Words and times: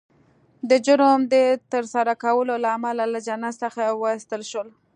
د 0.69 0.71
جرم 0.85 1.19
د 1.33 1.35
ترسره 1.71 2.13
کولو 2.23 2.53
له 2.63 2.69
امله 2.77 3.03
له 3.13 3.19
جنت 3.27 3.55
څخه 3.63 3.83
وایستل 4.01 4.41
شول 4.51 4.67